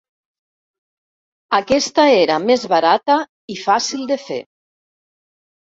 Aquesta 1.59 2.07
era 2.23 2.41
més 2.49 2.67
barata 2.75 3.21
i 3.57 3.61
fàcil 3.69 4.13
de 4.15 4.23
fer. 4.27 4.45